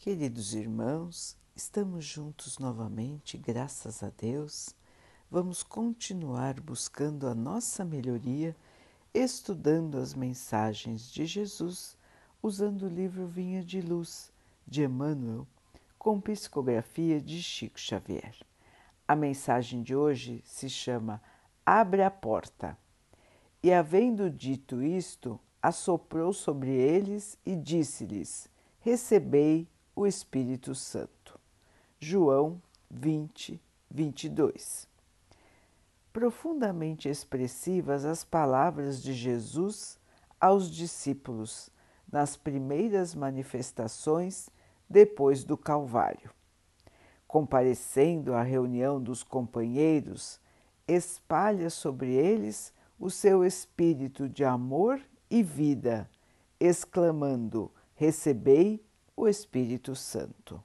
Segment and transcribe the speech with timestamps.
[0.00, 4.72] Queridos irmãos, estamos juntos novamente, graças a Deus.
[5.28, 8.54] Vamos continuar buscando a nossa melhoria,
[9.12, 11.96] estudando as mensagens de Jesus,
[12.40, 14.32] usando o livro Vinha de Luz
[14.64, 15.44] de Emmanuel,
[15.98, 18.36] com psicografia de Chico Xavier.
[19.06, 21.20] A mensagem de hoje se chama
[21.66, 22.78] Abre a Porta.
[23.60, 29.68] E havendo dito isto, assoprou sobre eles e disse-lhes: Recebei
[29.98, 31.40] o Espírito Santo.
[31.98, 33.60] João 20,
[33.90, 34.86] 22.
[36.12, 39.98] Profundamente expressivas as palavras de Jesus
[40.40, 41.68] aos discípulos
[42.12, 44.48] nas primeiras manifestações
[44.88, 46.30] depois do Calvário.
[47.26, 50.40] Comparecendo à reunião dos companheiros,
[50.86, 56.08] espalha sobre eles o seu espírito de amor e vida,
[56.60, 58.86] exclamando: Recebei
[59.18, 60.62] o Espírito Santo.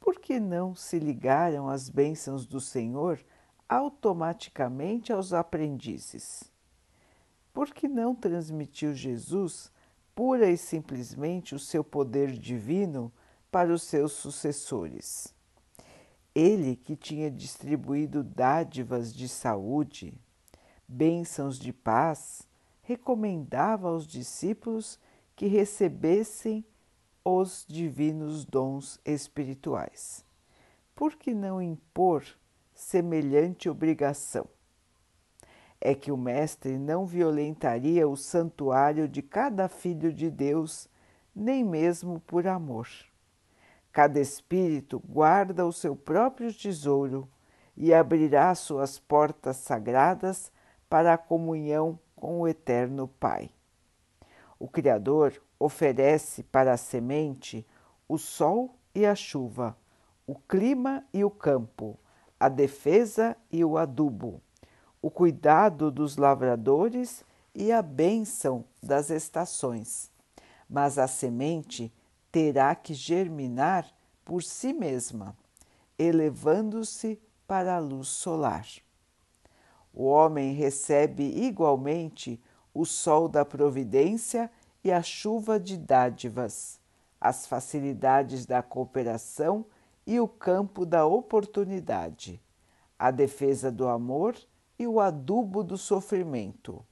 [0.00, 3.24] Por que não se ligaram as bênçãos do Senhor
[3.68, 6.42] automaticamente aos aprendizes?
[7.52, 9.70] Por que não transmitiu Jesus
[10.16, 13.12] pura e simplesmente o seu poder divino
[13.52, 15.32] para os seus sucessores?
[16.34, 20.12] Ele que tinha distribuído dádivas de saúde,
[20.88, 22.48] bênçãos de paz,
[22.82, 24.98] recomendava aos discípulos
[25.36, 26.64] que recebessem
[27.36, 30.24] os divinos dons espirituais.
[30.94, 32.24] Por que não impor
[32.74, 34.46] semelhante obrigação?
[35.80, 40.88] É que o Mestre não violentaria o santuário de cada filho de Deus,
[41.34, 42.88] nem mesmo por amor.
[43.92, 47.28] Cada espírito guarda o seu próprio tesouro
[47.76, 50.50] e abrirá suas portas sagradas
[50.88, 53.50] para a comunhão com o Eterno Pai.
[54.58, 57.66] O Criador oferece para a semente
[58.08, 59.76] o sol e a chuva,
[60.26, 61.98] o clima e o campo,
[62.38, 64.42] a defesa e o adubo,
[65.00, 67.24] o cuidado dos lavradores
[67.54, 70.10] e a bênção das estações.
[70.68, 71.92] Mas a semente
[72.30, 73.86] terá que germinar
[74.24, 75.36] por si mesma,
[75.98, 78.66] elevando-se para a luz solar.
[79.92, 82.40] O homem recebe igualmente
[82.78, 84.48] o sol da providência
[84.84, 86.78] e a chuva de dádivas,
[87.20, 89.66] as facilidades da cooperação
[90.06, 92.40] e o campo da oportunidade,
[92.96, 94.36] a defesa do amor
[94.78, 96.86] e o adubo do sofrimento,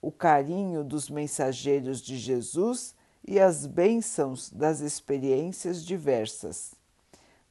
[0.00, 2.94] o carinho dos mensageiros de Jesus
[3.26, 6.72] e as bênçãos das experiências diversas.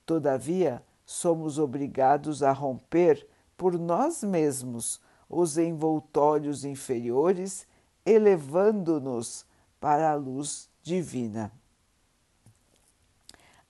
[0.05, 7.67] Todavia, somos obrigados a romper por nós mesmos os envoltórios inferiores,
[8.05, 9.45] elevando-nos
[9.79, 11.51] para a luz divina.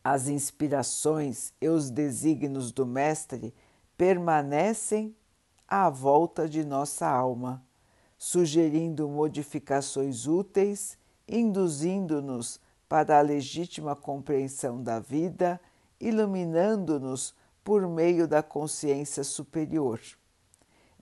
[0.03, 3.53] As inspirações e os desígnios do Mestre
[3.97, 5.15] permanecem
[5.67, 7.63] à volta de nossa alma,
[8.17, 15.59] sugerindo modificações úteis, induzindo-nos para a legítima compreensão da vida,
[15.99, 17.33] iluminando-nos
[17.63, 19.99] por meio da consciência superior.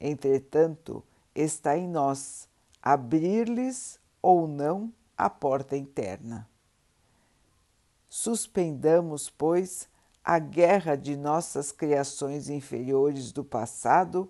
[0.06, 1.02] Entretanto,
[1.34, 2.50] está em nós
[2.82, 6.46] abrir-lhes ou não a porta interna.
[8.10, 9.88] Suspendamos, pois,
[10.22, 14.30] a guerra de nossas criações inferiores do passado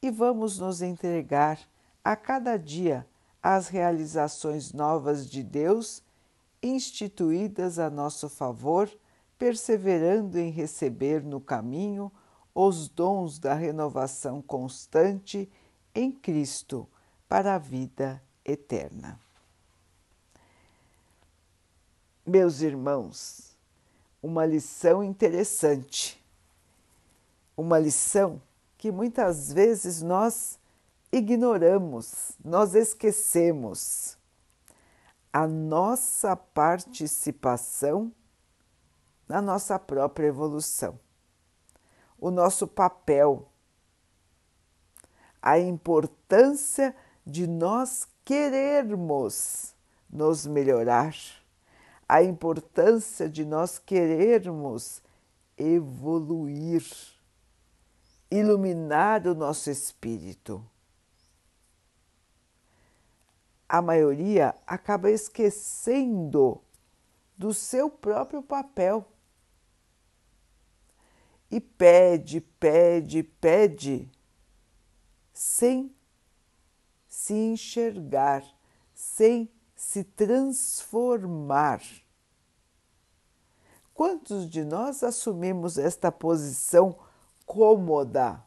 [0.00, 1.60] e vamos nos entregar
[2.02, 3.06] a cada dia
[3.42, 6.02] às realizações novas de Deus
[6.62, 8.90] instituídas a nosso favor,
[9.38, 12.10] perseverando em receber no caminho
[12.58, 15.46] os dons da renovação constante
[15.94, 16.88] em Cristo
[17.28, 19.20] para a vida eterna.
[22.24, 23.54] Meus irmãos,
[24.22, 26.18] uma lição interessante,
[27.54, 28.40] uma lição
[28.78, 30.58] que muitas vezes nós
[31.12, 34.16] ignoramos, nós esquecemos.
[35.30, 38.10] A nossa participação
[39.28, 40.98] na nossa própria evolução,
[42.18, 43.48] o nosso papel,
[45.40, 46.94] a importância
[47.26, 49.74] de nós querermos
[50.10, 51.14] nos melhorar.
[52.08, 55.02] A importância de nós querermos
[55.56, 56.84] evoluir,
[58.30, 60.64] iluminar o nosso espírito.
[63.68, 66.60] A maioria acaba esquecendo
[67.36, 69.04] do seu próprio papel
[71.50, 74.10] e pede, pede, pede,
[75.32, 75.94] sem
[77.06, 78.44] se enxergar,
[78.94, 81.82] sem se transformar.
[83.94, 86.98] Quantos de nós assumimos esta posição
[87.46, 88.44] cômoda?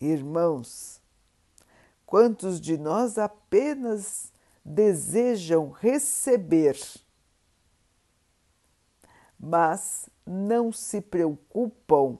[0.00, 1.00] Irmãos,
[2.04, 4.32] quantos de nós apenas
[4.64, 6.78] desejam receber,
[9.38, 12.18] mas não se preocupam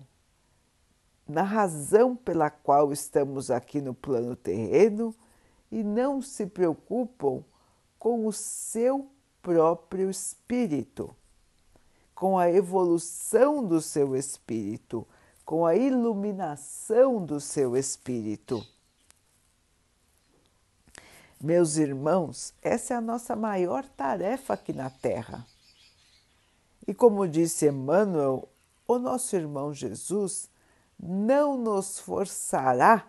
[1.26, 5.14] na razão pela qual estamos aqui no plano terreno
[5.70, 7.44] e não se preocupam
[7.98, 9.10] com o seu
[9.40, 11.14] próprio espírito,
[12.14, 15.06] com a evolução do seu espírito,
[15.44, 18.64] com a iluminação do seu espírito.
[21.40, 25.44] Meus irmãos, essa é a nossa maior tarefa aqui na Terra.
[26.86, 28.48] E como disse Emmanuel,
[28.86, 30.50] o nosso irmão Jesus
[30.98, 33.06] não nos forçará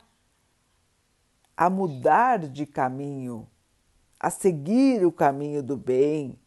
[1.55, 3.47] a mudar de caminho,
[4.19, 6.39] a seguir o caminho do bem,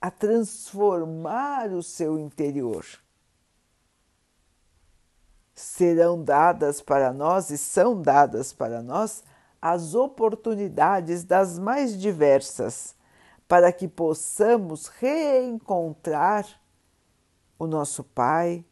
[0.00, 2.84] a transformar o seu interior.
[5.54, 9.22] Serão dadas para nós e são dadas para nós
[9.60, 12.94] as oportunidades das mais diversas
[13.50, 16.46] para que possamos reencontrar
[17.58, 18.64] o nosso Pai,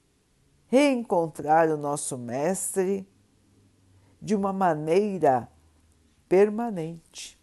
[0.68, 3.04] reencontrar o nosso Mestre
[4.22, 5.50] de uma maneira
[6.28, 7.36] permanente.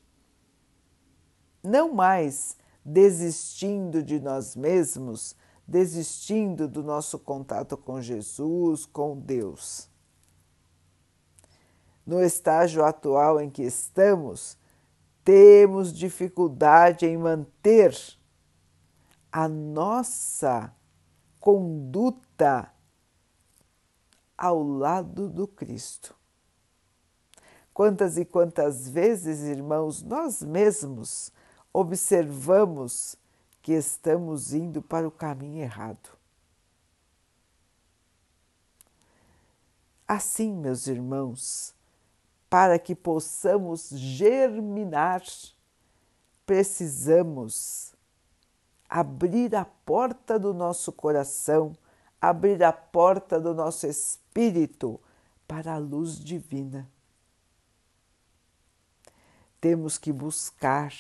[1.62, 2.56] Não mais
[2.86, 5.36] desistindo de nós mesmos,
[5.68, 9.90] desistindo do nosso contato com Jesus, com Deus.
[12.08, 14.58] No estágio atual em que estamos,
[15.26, 17.98] temos dificuldade em manter
[19.32, 20.72] a nossa
[21.40, 22.72] conduta
[24.38, 26.16] ao lado do Cristo.
[27.74, 31.32] Quantas e quantas vezes, irmãos, nós mesmos
[31.74, 33.18] observamos
[33.62, 36.16] que estamos indo para o caminho errado.
[40.08, 41.76] Assim, meus irmãos,
[42.56, 45.22] para que possamos germinar,
[46.46, 47.94] precisamos
[48.88, 51.76] abrir a porta do nosso coração,
[52.22, 54.98] abrir a porta do nosso espírito
[55.46, 56.90] para a luz divina
[59.66, 60.94] temos que buscar,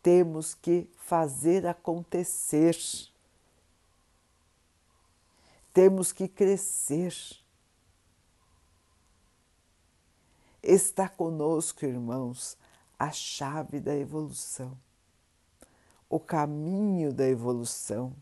[0.00, 2.78] temos que fazer acontecer,
[5.74, 7.37] temos que crescer.
[10.62, 12.58] Está conosco, irmãos,
[12.98, 14.76] a chave da evolução,
[16.08, 18.12] o caminho da evolução.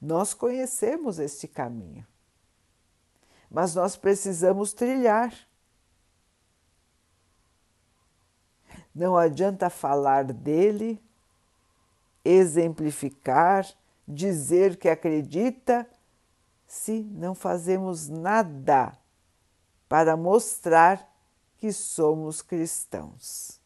[0.00, 2.06] Nós conhecemos este caminho,
[3.50, 5.34] mas nós precisamos trilhar.
[8.94, 11.02] Não adianta falar dele,
[12.24, 13.66] exemplificar,
[14.06, 15.88] dizer que acredita,
[16.66, 18.99] se não fazemos nada
[19.90, 21.12] para mostrar
[21.58, 23.60] que somos cristãos.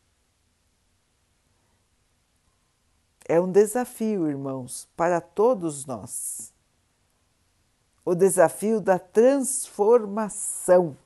[3.29, 6.51] É um desafio, irmãos, para todos nós.
[8.03, 10.97] O desafio da transformação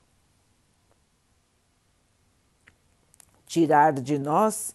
[3.44, 4.72] tirar de nós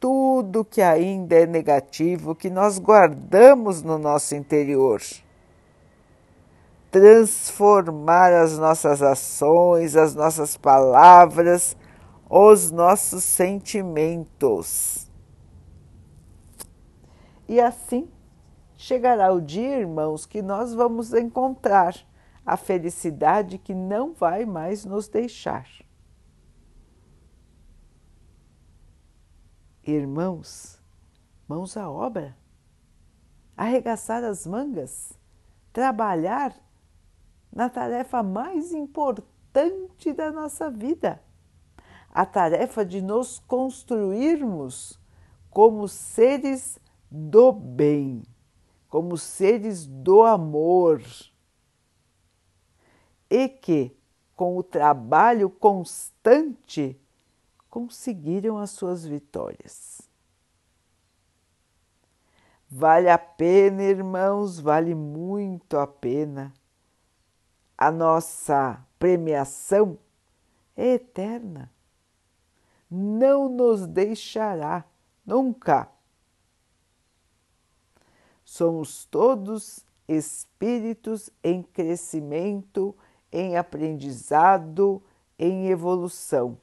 [0.00, 5.00] tudo que ainda é negativo, que nós guardamos no nosso interior.
[6.90, 11.76] Transformar as nossas ações, as nossas palavras,
[12.28, 15.10] os nossos sentimentos.
[17.48, 18.10] E assim
[18.76, 21.94] chegará o dia, irmãos, que nós vamos encontrar
[22.44, 25.68] a felicidade que não vai mais nos deixar.
[29.82, 30.82] Irmãos,
[31.46, 32.36] mãos à obra,
[33.56, 35.12] arregaçar as mangas,
[35.72, 36.54] trabalhar
[37.52, 41.22] na tarefa mais importante da nossa vida,
[42.10, 44.98] a tarefa de nos construirmos
[45.50, 46.78] como seres
[47.10, 48.22] do bem,
[48.88, 51.02] como seres do amor.
[53.30, 53.96] E que,
[54.34, 56.98] com o trabalho constante,
[57.68, 60.08] conseguiram as suas vitórias.
[62.70, 66.52] Vale a pena, irmãos, vale muito a pena.
[67.78, 69.96] A nossa premiação
[70.76, 71.70] é eterna.
[72.90, 74.84] Não nos deixará
[75.24, 75.88] nunca.
[78.44, 82.94] Somos todos espíritos em crescimento,
[83.32, 85.00] em aprendizado,
[85.38, 86.58] em evolução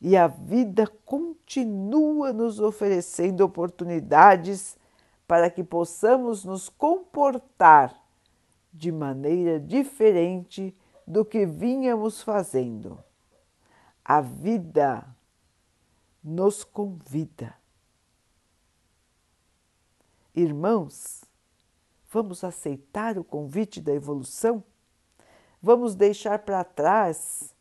[0.00, 4.76] e a vida continua nos oferecendo oportunidades
[5.26, 8.00] para que possamos nos comportar
[8.76, 13.02] de maneira diferente do que vínhamos fazendo.
[14.04, 15.06] A vida
[16.22, 17.54] nos convida.
[20.34, 21.24] Irmãos,
[22.12, 24.62] vamos aceitar o convite da evolução?
[25.62, 27.54] Vamos deixar para trás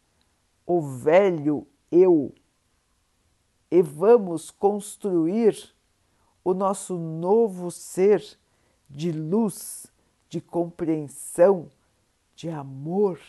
[0.66, 2.34] o velho eu
[3.72, 5.74] e vamos construir
[6.44, 8.38] o nosso novo ser
[8.90, 9.88] de luz,
[10.30, 11.72] de compreensão,
[12.36, 13.20] de amor.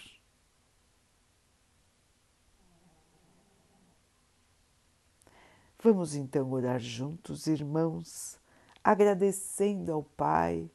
[5.82, 8.40] Vamos então orar juntos, irmãos,
[8.82, 10.70] agradecendo ao Pai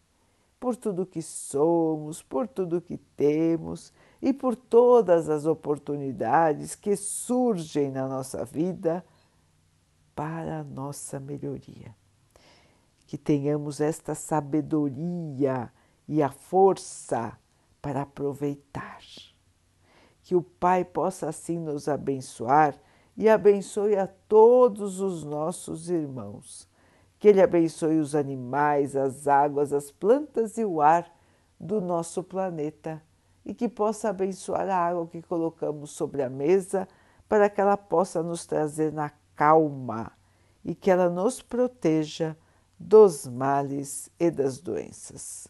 [0.60, 7.92] por tudo que somos, por tudo que temos e por todas as oportunidades que surgem
[7.92, 9.04] na nossa vida
[10.16, 11.96] para a nossa melhoria
[13.12, 15.70] que tenhamos esta sabedoria
[16.12, 17.40] e a força
[17.82, 19.00] para aproveitar.
[20.22, 22.76] Que o Pai possa assim nos abençoar
[23.16, 26.68] e abençoe a todos os nossos irmãos.
[27.18, 31.10] Que Ele abençoe os animais, as águas, as plantas e o ar
[31.58, 33.02] do nosso planeta
[33.46, 36.90] e que possa abençoar a água que colocamos sobre a mesa
[37.30, 40.12] para que ela possa nos trazer na calma
[40.62, 42.36] e que ela nos proteja
[42.78, 45.50] dos males e das doenças.